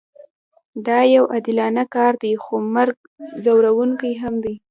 [0.87, 2.95] دا یو عادلانه کار دی خو مرګ
[3.43, 4.53] ځورونکی هم دی